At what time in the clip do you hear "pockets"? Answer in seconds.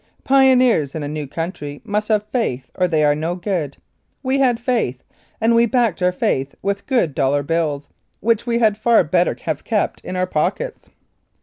10.25-10.89